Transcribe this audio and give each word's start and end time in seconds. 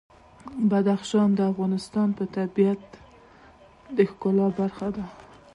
بدخشان 0.69 1.29
د 1.35 1.39
افغانستان 1.51 2.07
د 2.19 2.21
طبیعت 2.35 2.83
د 3.95 3.97
ښکلا 4.09 4.47
برخه 4.59 4.87
ده. 4.95 5.05